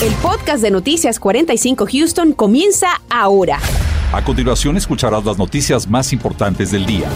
[0.00, 3.58] El podcast de Noticias 45 Houston comienza ahora.
[4.12, 7.08] A continuación escucharás las noticias más importantes del día.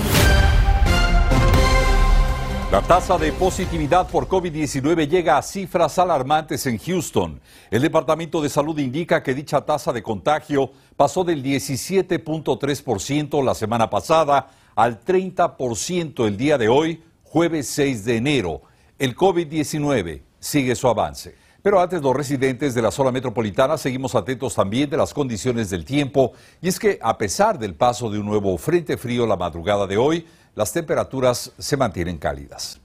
[2.73, 7.41] La tasa de positividad por COVID-19 llega a cifras alarmantes en Houston.
[7.71, 13.91] El Departamento de Salud indica que dicha tasa de contagio pasó del 17.3% la semana
[13.91, 18.63] pasada al 30% el día de hoy, jueves 6 de enero.
[18.99, 21.42] El COVID-19 sigue su avance.
[21.63, 25.85] Pero antes los residentes de la zona metropolitana seguimos atentos también de las condiciones del
[25.85, 29.87] tiempo y es que a pesar del paso de un nuevo frente frío la madrugada
[29.87, 30.27] de hoy,
[30.57, 32.81] las temperaturas se mantienen cálidas.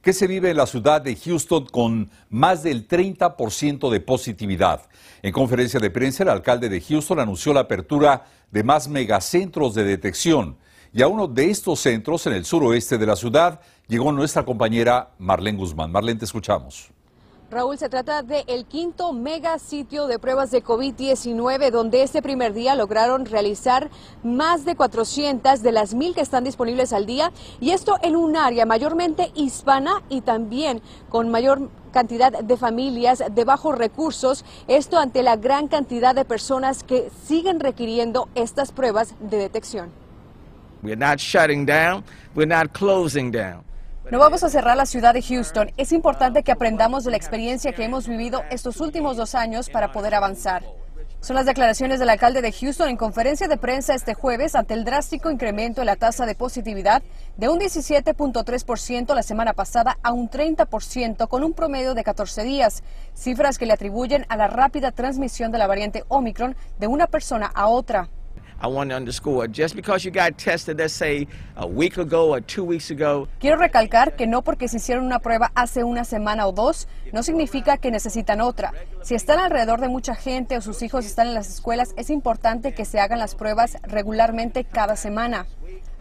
[0.00, 4.82] ¿Qué se vive en la ciudad de Houston con más del 30% de positividad?
[5.20, 9.84] En conferencia de prensa, el alcalde de Houston anunció la apertura de más megacentros de
[9.84, 10.56] detección.
[10.92, 15.10] Y a uno de estos centros, en el suroeste de la ciudad, llegó nuestra compañera
[15.18, 15.90] Marlene Guzmán.
[15.92, 16.90] Marlene, te escuchamos.
[17.52, 22.54] Raúl, se trata del el quinto mega sitio de pruebas de COVID-19, donde este primer
[22.54, 23.90] día lograron realizar
[24.22, 28.38] más de 400 de las mil que están disponibles al día, y esto en un
[28.38, 35.22] área mayormente hispana y también con mayor cantidad de familias de bajos recursos, esto ante
[35.22, 39.90] la gran cantidad de personas que siguen requiriendo estas pruebas de detección.
[40.82, 42.02] We're not shutting down,
[42.34, 43.71] we're not closing down.
[44.12, 45.70] No vamos a cerrar la ciudad de Houston.
[45.78, 49.90] Es importante que aprendamos de la experiencia que hemos vivido estos últimos dos años para
[49.90, 50.62] poder avanzar.
[51.20, 54.84] Son las declaraciones del alcalde de Houston en conferencia de prensa este jueves ante el
[54.84, 57.02] drástico incremento en la tasa de positividad
[57.38, 62.82] de un 17.3% la semana pasada a un 30% con un promedio de 14 días,
[63.14, 67.50] cifras que le atribuyen a la rápida transmisión de la variante Omicron de una persona
[67.54, 68.10] a otra.
[68.62, 72.40] I want to underscore just because you got tested, let's say a week ago or
[72.40, 73.26] two weeks ago.
[73.40, 77.24] Quiero recalcar que no porque se hicieron una prueba hace una semana o dos, no
[77.24, 78.72] significa que necesitan otra.
[79.02, 82.72] Si están alrededor de mucha gente o sus hijos están en las escuelas, es importante
[82.72, 85.46] que se hagan las pruebas regularmente cada semana.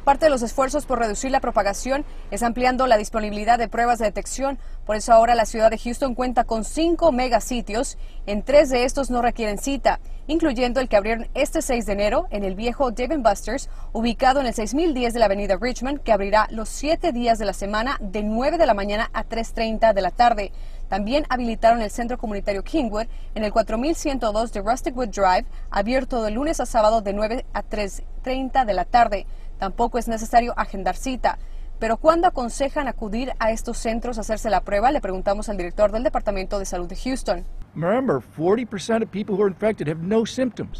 [0.03, 4.05] Parte de los esfuerzos por reducir la propagación es ampliando la disponibilidad de pruebas de
[4.05, 4.57] detección.
[4.83, 7.99] Por eso ahora la ciudad de Houston cuenta con cinco megasitios.
[8.25, 12.25] En tres de estos no requieren cita, incluyendo el que abrieron este 6 de enero
[12.31, 16.47] en el viejo Dave Busters, ubicado en el 6010 de la avenida Richmond, que abrirá
[16.49, 20.09] los siete días de la semana de 9 de la mañana a 3.30 de la
[20.09, 20.51] tarde.
[20.89, 23.05] También habilitaron el centro comunitario Kingwood
[23.35, 27.63] en el 4102 de Rustic Wood Drive, abierto de lunes a sábado de 9 a
[27.63, 29.25] 3.30 de la tarde.
[29.61, 31.37] Tampoco es necesario agendar cita.
[31.77, 34.89] Pero ¿cuándo aconsejan acudir a estos centros a hacerse la prueba?
[34.89, 37.45] Le preguntamos al director del Departamento de Salud de Houston.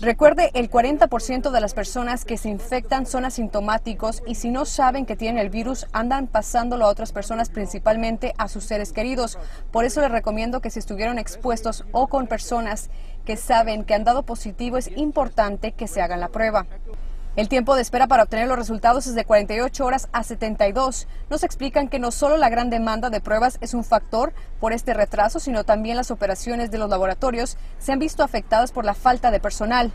[0.02, 5.06] Recuerde, el 40% de las personas que se infectan son asintomáticos y si no saben
[5.06, 9.38] que tienen el virus, andan pasándolo a otras personas, principalmente a sus seres queridos.
[9.70, 12.90] Por eso les recomiendo que si estuvieron expuestos o con personas
[13.26, 16.66] que saben que han dado positivo, es importante que se hagan la prueba.
[17.38, 21.08] El tiempo de espera para obtener los resultados es de 48 horas a 72.
[21.30, 24.94] Nos explican que no solo la gran demanda de pruebas es un factor por este
[24.94, 29.32] retraso, sino también las operaciones de los laboratorios se han visto afectadas por la falta
[29.32, 29.94] de personal.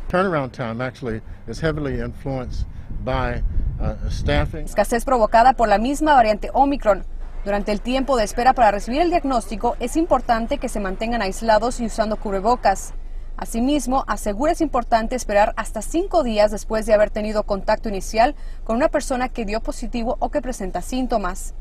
[3.79, 7.05] Uh, Escasez provocada por la misma variante Omicron.
[7.45, 11.81] Durante el tiempo de espera para recibir el diagnóstico es importante que se mantengan aislados
[11.81, 12.95] y usando cubrebocas.
[13.37, 18.77] Asimismo, asegura es importante esperar hasta cinco días después de haber tenido contacto inicial con
[18.77, 21.55] una persona que dio positivo o que presenta síntomas.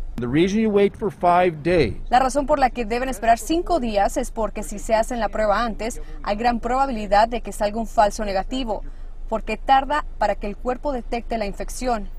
[2.07, 5.27] La razón por la que deben esperar cinco días es porque si se hacen la
[5.27, 8.81] prueba antes, hay gran probabilidad de que salga un falso negativo,
[9.27, 12.09] porque tarda para que el cuerpo detecte la infección.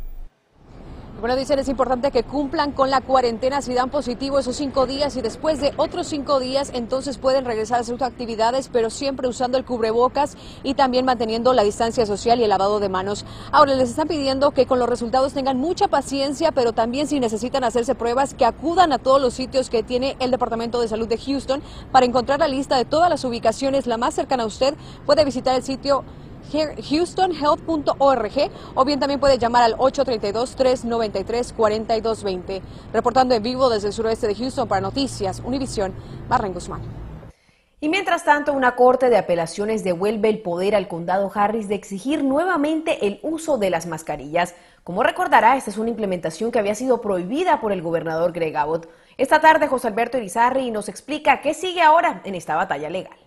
[1.19, 5.17] Bueno, dicen es importante que cumplan con la cuarentena si dan positivo esos cinco días
[5.17, 9.57] y después de otros cinco días entonces pueden regresar a sus actividades, pero siempre usando
[9.57, 13.25] el cubrebocas y también manteniendo la distancia social y el lavado de manos.
[13.51, 17.65] Ahora les están pidiendo que con los resultados tengan mucha paciencia, pero también si necesitan
[17.65, 21.17] hacerse pruebas, que acudan a todos los sitios que tiene el Departamento de Salud de
[21.17, 21.63] Houston
[21.93, 23.87] para encontrar la lista de todas las ubicaciones.
[23.87, 24.75] La más cercana a usted
[25.07, 26.05] puede visitar el sitio
[26.51, 32.61] houstonhealth.org o bien también puede llamar al 832-393-4220.
[32.93, 35.95] Reportando en vivo desde el suroeste de Houston para Noticias, Univisión,
[36.29, 37.07] Barren Guzmán.
[37.79, 42.25] Y mientras tanto, una corte de apelaciones devuelve el poder al condado Harris de exigir
[42.25, 44.55] nuevamente el uso de las mascarillas.
[44.83, 48.89] Como recordará, esta es una implementación que había sido prohibida por el gobernador Greg Abbott.
[49.19, 53.26] Esta tarde, José Alberto Irizarri nos explica qué sigue ahora en esta batalla legal.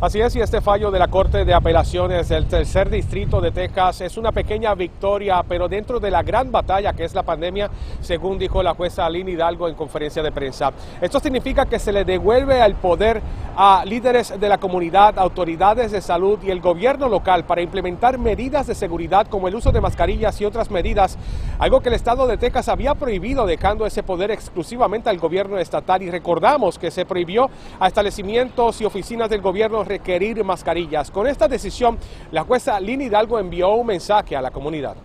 [0.00, 4.00] Así es, y este fallo de la Corte de Apelaciones del Tercer Distrito de Texas
[4.00, 7.68] es una pequeña victoria, pero dentro de la gran batalla que es la pandemia,
[8.00, 10.72] según dijo la jueza Aline Hidalgo en conferencia de prensa.
[11.00, 13.20] Esto significa que se le devuelve el poder
[13.56, 18.68] a líderes de la comunidad, autoridades de salud y el gobierno local para implementar medidas
[18.68, 21.18] de seguridad como el uso de mascarillas y otras medidas,
[21.58, 26.04] algo que el Estado de Texas había prohibido, dejando ese poder exclusivamente al gobierno estatal.
[26.04, 31.10] Y recordamos que se prohibió a establecimientos y oficinas del gobierno requerir mascarillas.
[31.10, 31.98] Con esta decisión,
[32.30, 34.96] la jueza Lini Hidalgo envió un mensaje a la comunidad.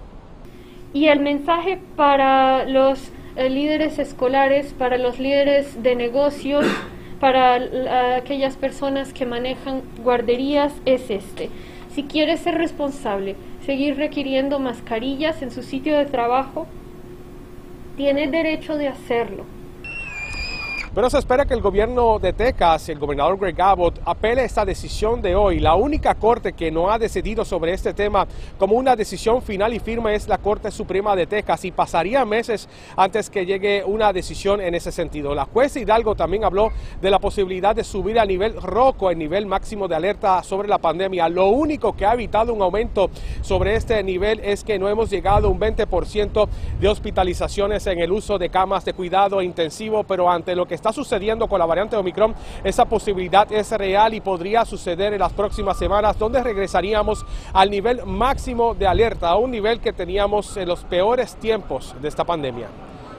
[0.94, 6.66] Y el mensaje para los eh, líderes escolares, para los líderes de negocios,
[7.20, 11.50] para aquellas personas que manejan guarderías es este.
[11.94, 16.68] Si quiere ser responsable, seguir requiriendo mascarillas en su sitio de trabajo,
[17.96, 19.46] tiene derecho de hacerlo.
[20.96, 25.24] Pero se espera que el gobierno de Texas, el gobernador Greg Abbott, apele esta decisión
[25.24, 25.60] de hoy.
[25.60, 28.28] La única corte que no ha decidido sobre este tema
[28.60, 32.70] como una decisión final y firme es la Corte Suprema de Texas y pasaría meses
[32.96, 35.34] antes que llegue una decisión en ese sentido.
[35.34, 39.48] La jueza Hidalgo también habló de la posibilidad de subir a nivel rojo, el nivel
[39.48, 41.28] máximo de alerta sobre la pandemia.
[41.28, 43.10] Lo único que ha evitado un aumento
[43.42, 46.48] sobre este nivel es que no hemos llegado a un 20%
[46.80, 50.92] de hospitalizaciones en el uso de camas de cuidado intensivo, pero ante lo que está
[50.92, 55.78] sucediendo con la variante Omicron, esa posibilidad es real y podría suceder en las próximas
[55.78, 60.84] semanas, donde regresaríamos al nivel máximo de alerta, a un nivel que teníamos en los
[60.84, 62.68] peores tiempos de esta pandemia.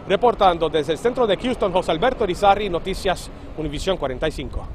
[0.07, 4.69] Reportando desde el centro de Houston, José Alberto Rizarri, Noticias Univisión 45.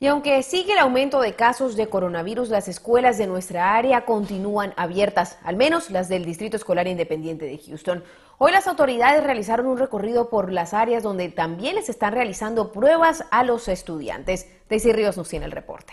[0.00, 4.74] Y aunque sigue el aumento de casos de coronavirus, las escuelas de nuestra área continúan
[4.76, 8.02] abiertas, al menos las del Distrito Escolar Independiente de Houston.
[8.44, 13.22] Hoy las autoridades realizaron un recorrido por las áreas donde también les están realizando pruebas
[13.30, 14.48] a los estudiantes.
[14.68, 15.92] Daisy Ríos nos tiene el reporte.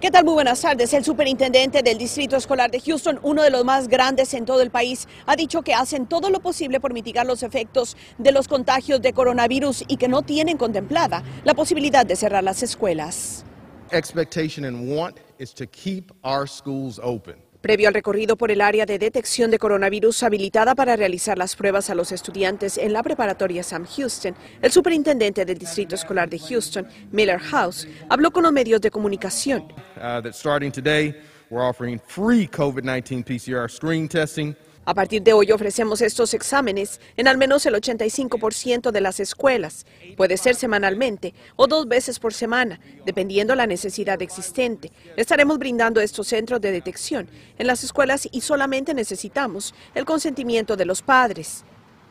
[0.00, 0.24] ¿Qué tal?
[0.24, 0.94] Muy buenas tardes.
[0.94, 4.70] El superintendente del Distrito Escolar de Houston, uno de los más grandes en todo el
[4.70, 9.02] país, ha dicho que hacen todo lo posible por mitigar los efectos de los contagios
[9.02, 13.44] de coronavirus y que no tienen contemplada la posibilidad de cerrar las escuelas.
[13.90, 17.34] Expectation and want is to keep our schools open.
[17.64, 21.88] Previo al recorrido por el área de detección de coronavirus habilitada para realizar las pruebas
[21.88, 26.86] a los estudiantes en la preparatoria Sam Houston, el superintendente del Distrito Escolar de Houston,
[27.10, 29.62] Miller House, habló con los medios de comunicación.
[29.96, 31.14] Uh, starting today,
[31.48, 37.28] we're offering free COVID-19 PCR screen testing a partir de hoy ofrecemos estos exámenes en
[37.28, 39.86] al menos el 85% de las escuelas.
[40.16, 44.92] Puede ser semanalmente o dos veces por semana, dependiendo la necesidad existente.
[45.16, 47.28] estaremos brindando estos centros de detección
[47.58, 51.64] en las escuelas y solamente necesitamos el consentimiento de los padres.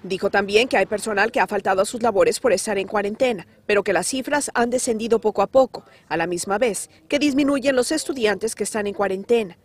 [0.04, 3.48] Dijo también que hay personal que ha faltado a sus labores por estar en cuarentena,
[3.66, 7.76] pero que las cifras han descendido poco a poco, a la misma vez que disminuyen
[7.76, 9.58] los estudiantes que están en cuarentena.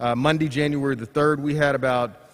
[0.00, 2.27] Uh, Monday, January the 3rd, we had about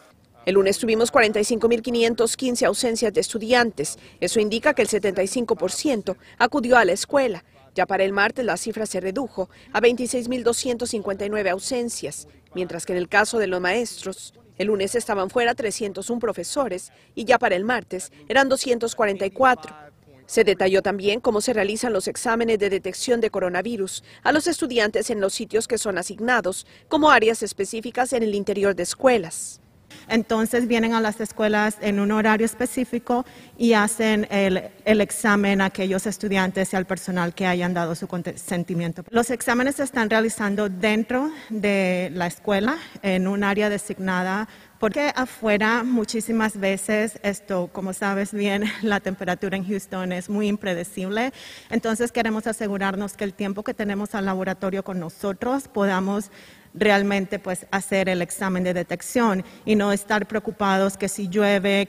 [0.47, 3.99] el lunes tuvimos 45.515 ausencias de estudiantes.
[4.21, 7.45] Eso indica que el 75% acudió a la escuela.
[7.75, 13.09] Ya para el martes la cifra se redujo a 26.259 ausencias, mientras que en el
[13.09, 18.13] caso de los maestros, el lunes estaban fuera 301 profesores y ya para el martes
[18.29, 19.75] eran 244.
[20.27, 25.11] Se detalló también cómo se realizan los exámenes de detección de coronavirus a los estudiantes
[25.11, 29.61] en los sitios que son asignados como áreas específicas en el interior de escuelas.
[30.09, 33.25] Entonces vienen a las escuelas en un horario específico
[33.57, 39.05] y hacen el, examen a aquellos estudiantes y al personal que hayan dado su consentimiento.
[39.11, 44.49] Los exámenes se están realizando dentro de la escuela en un área designada
[44.79, 51.33] porque afuera muchísimas veces esto, como sabes bien, la temperatura en Houston es muy impredecible.
[51.71, 56.31] Entonces queremos asegurarnos que el tiempo que tenemos al laboratorio con nosotros podamos
[56.75, 61.89] realmente pues hacer el examen de detección y no estar preocupados que si llueve.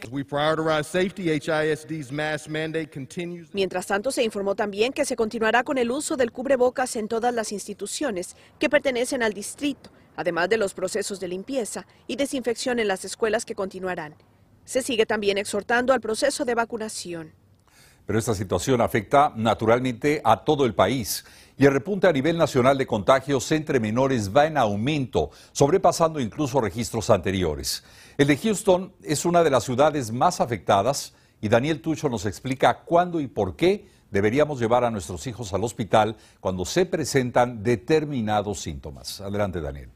[3.54, 7.34] Mientras tanto, se informó también que se continuará con el uso del cubrebocas en todas
[7.34, 12.88] las instituciones que pertenecen al distrito, además de los procesos de limpieza y desinfección en
[12.88, 14.16] las escuelas que continuarán.
[14.64, 17.34] Se sigue también exhortando al proceso de vacunación.
[18.06, 21.26] Pero esta situación afecta naturalmente a todo el país
[21.58, 26.60] y el repunte a nivel nacional de contagios entre menores va en aumento, sobrepasando incluso
[26.60, 27.84] registros anteriores.
[28.18, 32.82] El de Houston es una de las ciudades más afectadas y Daniel Tucho nos explica
[32.82, 38.60] cuándo y por qué deberíamos llevar a nuestros hijos al hospital cuando se presentan determinados
[38.60, 39.22] síntomas.
[39.22, 39.95] Adelante, Daniel.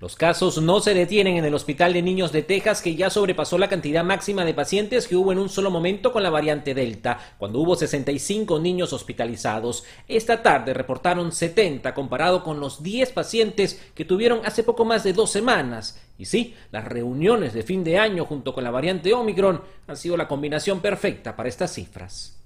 [0.00, 3.58] Los casos no se detienen en el Hospital de Niños de Texas, que ya sobrepasó
[3.58, 7.18] la cantidad máxima de pacientes que hubo en un solo momento con la variante Delta,
[7.38, 9.84] cuando hubo 65 niños hospitalizados.
[10.08, 15.12] Esta tarde reportaron 70 comparado con los 10 pacientes que tuvieron hace poco más de
[15.12, 16.00] dos semanas.
[16.18, 20.16] Y sí, las reuniones de fin de año junto con la variante Omicron han sido
[20.16, 22.39] la combinación perfecta para estas cifras.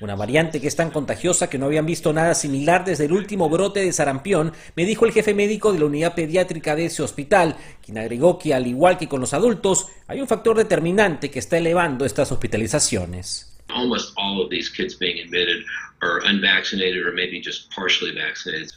[0.00, 3.48] Una variante que es tan contagiosa que no habían visto nada similar desde el último
[3.48, 7.56] brote de sarampión, me dijo el jefe médico de la unidad pediátrica de ese hospital,
[7.84, 11.58] quien agregó que al igual que con los adultos, hay un factor determinante que está
[11.58, 13.58] elevando estas hospitalizaciones.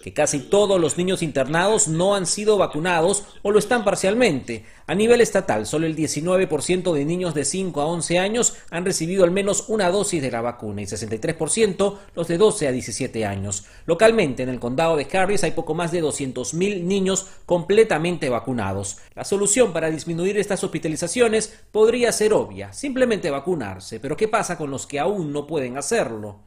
[0.02, 4.66] Que casi todos los niños internados no han sido vacunados o lo están parcialmente.
[4.88, 9.24] A nivel estatal, solo el 19% de niños de 5 a 11 años han recibido
[9.24, 13.66] al menos una dosis de la vacuna y 63% los de 12 a 17 años.
[13.86, 18.98] Localmente, en el condado de Harris hay poco más de 200.000 niños completamente vacunados.
[19.16, 24.00] La solución para disminuir estas hospitalizaciones podría ser obvia, simplemente vacunarse.
[24.00, 26.40] Pero ¿qué pasa con los que aún no pueden hacerlo?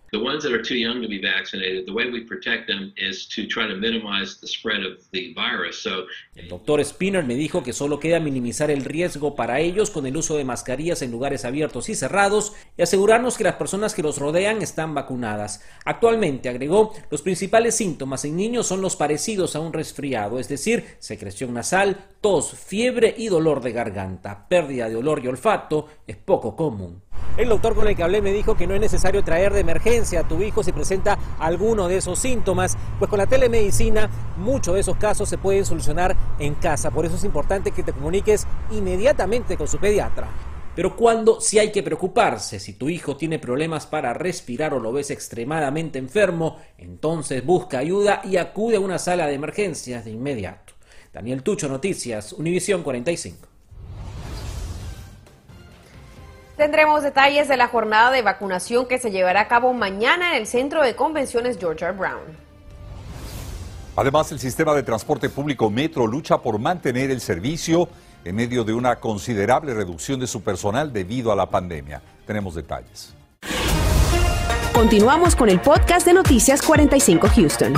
[6.37, 10.17] El doctor Spinner me dijo que solo queda minimizar el riesgo para ellos con el
[10.17, 14.19] uso de mascarillas en lugares abiertos y cerrados y asegurarnos que las personas que los
[14.19, 15.65] rodean están vacunadas.
[15.85, 20.85] Actualmente, agregó, los principales síntomas en niños son los parecidos a un resfriado, es decir,
[20.99, 24.47] secreción nasal, tos, fiebre y dolor de garganta.
[24.49, 27.03] Pérdida de olor y olfato es poco común.
[27.37, 30.21] El doctor con el que hablé me dijo que no es necesario traer de emergencia
[30.21, 34.81] a tu hijo si presenta alguno de esos síntomas, pues con la telemedicina muchos de
[34.81, 36.93] esos casos se pueden solucionar en casa.
[36.93, 40.29] Por eso es importante que te comuniques inmediatamente con su pediatra.
[40.76, 44.93] Pero cuando sí hay que preocuparse, si tu hijo tiene problemas para respirar o lo
[44.93, 50.75] ves extremadamente enfermo, entonces busca ayuda y acude a una sala de emergencias de inmediato.
[51.12, 53.54] Daniel Tucho, Noticias, Univisión 45.
[56.57, 60.47] Tendremos detalles de la jornada de vacunación que se llevará a cabo mañana en el
[60.47, 61.95] Centro de Convenciones George R.
[61.95, 62.45] Brown.
[63.97, 67.89] Además, el sistema de transporte público Metro lucha por mantener el servicio
[68.25, 72.01] en medio de una considerable reducción de su personal debido a la pandemia.
[72.25, 73.15] Tenemos detalles.
[74.73, 77.75] Continuamos con el podcast de Noticias 45 Houston.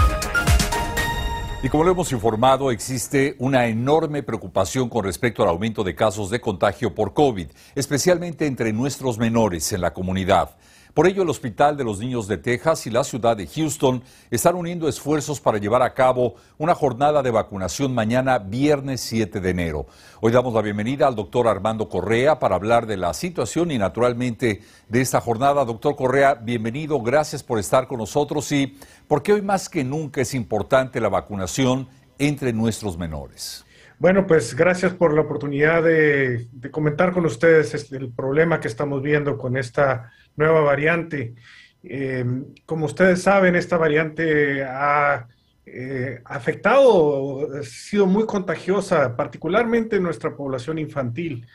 [1.62, 6.28] Y como lo hemos informado, existe una enorme preocupación con respecto al aumento de casos
[6.30, 10.50] de contagio por COVID, especialmente entre nuestros menores en la comunidad.
[10.96, 14.54] Por ello, el Hospital de los Niños de Texas y la ciudad de Houston están
[14.54, 19.86] uniendo esfuerzos para llevar a cabo una jornada de vacunación mañana, viernes 7 de enero.
[20.22, 24.62] Hoy damos la bienvenida al doctor Armando Correa para hablar de la situación y naturalmente
[24.88, 25.66] de esta jornada.
[25.66, 30.32] Doctor Correa, bienvenido, gracias por estar con nosotros y porque hoy más que nunca es
[30.32, 31.88] importante la vacunación
[32.18, 33.66] entre nuestros menores.
[33.98, 38.68] Bueno, pues gracias por la oportunidad de, de comentar con ustedes este, el problema que
[38.68, 41.34] estamos viendo con esta nueva variante.
[41.82, 42.24] Eh,
[42.64, 45.28] como ustedes saben, esta variante ha
[45.64, 51.46] eh, afectado, ha sido muy contagiosa, particularmente en nuestra población infantil.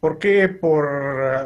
[0.00, 0.48] ¿Por qué?
[0.48, 0.86] Por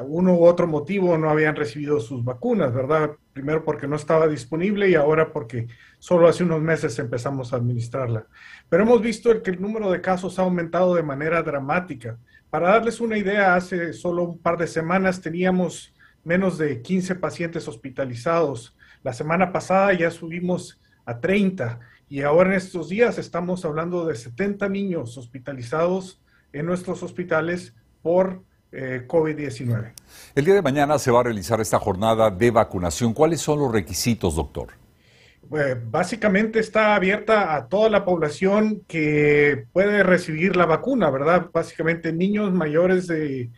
[0.06, 3.12] uno u otro motivo no habían recibido sus vacunas, ¿verdad?
[3.32, 5.68] Primero porque no estaba disponible y ahora porque
[5.98, 8.26] solo hace unos meses empezamos a administrarla.
[8.68, 12.18] Pero hemos visto que el número de casos ha aumentado de manera dramática.
[12.50, 15.94] Para darles una idea, hace solo un par de semanas teníamos
[16.24, 18.76] menos de 15 pacientes hospitalizados.
[19.02, 24.14] La semana pasada ya subimos a 30 y ahora en estos días estamos hablando de
[24.14, 26.20] 70 niños hospitalizados
[26.52, 29.92] en nuestros hospitales por eh, COVID-19.
[30.34, 33.14] El día de mañana se va a realizar esta jornada de vacunación.
[33.14, 34.68] ¿Cuáles son los requisitos, doctor?
[35.52, 41.50] Eh, básicamente está abierta a toda la población que puede recibir la vacuna, ¿verdad?
[41.52, 43.50] Básicamente niños mayores de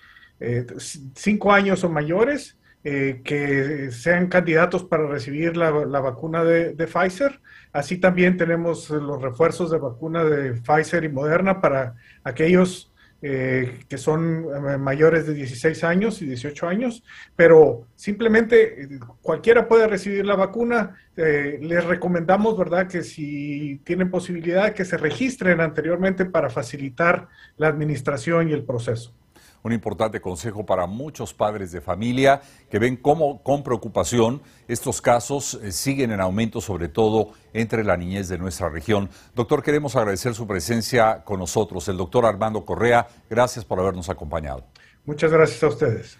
[0.44, 0.66] eh,
[1.14, 7.40] cinco años o mayores eh, que sean candidatos para recibir la, vacuna de, Pfizer.
[7.72, 11.94] Así también tenemos los refuerzos de vacuna de Pfizer y Moderna para
[12.24, 12.92] aquellos
[13.24, 14.48] eh, que son
[14.82, 17.04] mayores de 16 años y 18 años,
[17.36, 20.96] pero simplemente cualquiera puede recibir la vacuna.
[21.14, 28.48] les recomendamos, ¿verdad?, que si tienen posibilidad, que se registren anteriormente para facilitar la administración
[28.48, 29.14] y el proceso
[29.62, 32.40] un importante consejo para muchos padres de familia
[32.70, 37.96] que ven cómo con preocupación estos casos eh, siguen en aumento, sobre todo entre la
[37.96, 39.08] niñez de nuestra región.
[39.34, 41.86] Doctor, queremos agradecer su presencia con nosotros.
[41.88, 44.64] El doctor Armando Correa, gracias por habernos acompañado.
[45.04, 46.18] Muchas gracias a ustedes.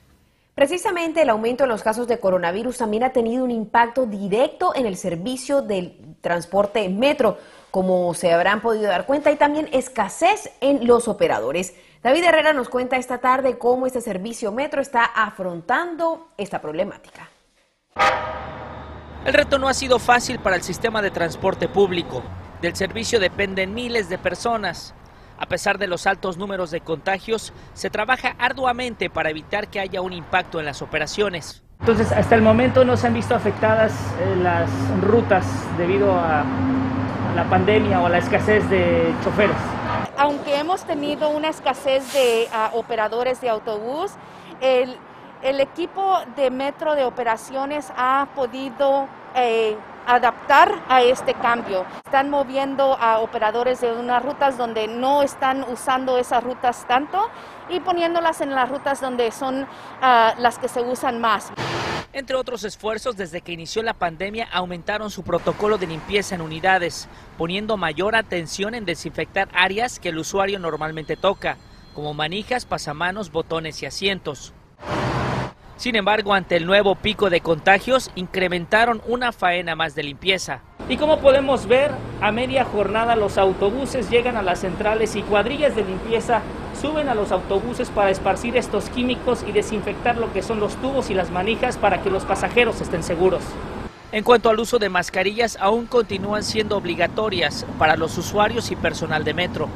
[0.54, 4.84] Precisamente el aumento en los casos de coronavirus también ha tenido un impacto directo en
[4.84, 7.38] el servicio del transporte metro,
[7.70, 11.74] como se habrán podido dar cuenta, y también escasez en los operadores.
[12.02, 17.28] David Herrera nos cuenta esta tarde cómo este servicio metro está afrontando esta problemática.
[19.24, 22.24] El reto no ha sido fácil para el sistema de transporte público.
[22.60, 24.94] Del servicio dependen miles de personas.
[25.38, 30.00] A pesar de los altos números de contagios, se trabaja arduamente para evitar que haya
[30.00, 31.62] un impacto en las operaciones.
[31.78, 34.70] Entonces, hasta el momento no se han visto afectadas eh, las
[35.02, 35.46] rutas
[35.78, 36.44] debido a,
[37.36, 39.56] la pandemia o a la escasez de choferes.
[40.72, 44.10] Hemos tenido una escasez de ah, operadores de autobús,
[44.62, 44.96] el,
[45.42, 49.76] el, equipo de metro de operaciones ha podido eh,
[50.06, 51.84] adaptar a este cambio.
[52.06, 57.28] Están moviendo a operadores de unas rutas donde no están usando esas rutas tanto
[57.68, 59.66] y poniéndolas en las rutas donde son uh,
[60.38, 61.52] las que se usan más.
[62.14, 67.08] Entre otros esfuerzos, desde que inició la pandemia aumentaron su protocolo de limpieza en unidades,
[67.38, 71.56] poniendo mayor atención en desinfectar áreas que el usuario normalmente toca,
[71.94, 74.52] como manijas, pasamanos, botones y asientos.
[75.78, 80.60] Sin embargo, ante el nuevo pico de contagios, incrementaron una faena más de limpieza.
[80.88, 85.76] Y como podemos ver, a media jornada los autobuses llegan a las centrales y cuadrillas
[85.76, 86.42] de limpieza
[86.80, 91.10] suben a los autobuses para esparcir estos químicos y desinfectar lo que son los tubos
[91.10, 93.42] y las manijas para que los pasajeros estén seguros.
[94.10, 99.24] En cuanto al uso de mascarillas, aún continúan siendo obligatorias para los usuarios y personal
[99.24, 99.68] de metro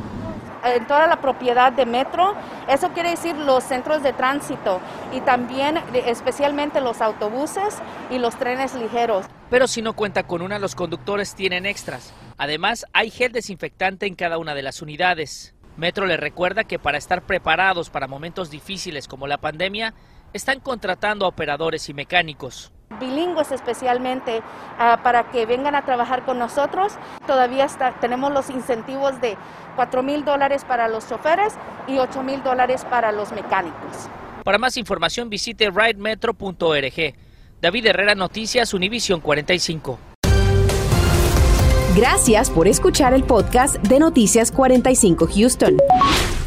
[0.75, 2.35] en toda la propiedad de metro.
[2.68, 4.80] Eso quiere decir los centros de tránsito
[5.12, 7.76] y también especialmente los autobuses
[8.11, 9.26] y los trenes ligeros.
[9.50, 12.12] Pero si no cuenta con una, los conductores tienen extras.
[12.38, 15.54] Además, hay gel desinfectante en cada una de las unidades.
[15.76, 19.94] Metro le recuerda que para estar preparados para momentos difíciles como la pandemia,
[20.32, 26.38] están contratando a operadores y mecánicos bilingües especialmente uh, para que vengan a trabajar con
[26.38, 26.92] nosotros.
[27.26, 29.36] Todavía está, tenemos los incentivos de
[29.76, 31.54] 4 mil dólares para los choferes
[31.86, 34.08] y 8 mil dólares para los mecánicos.
[34.44, 37.14] Para más información visite ridemetro.org.
[37.60, 39.98] David Herrera, Noticias, Univisión 45.
[41.96, 45.78] Gracias por escuchar el podcast de Noticias 45 Houston.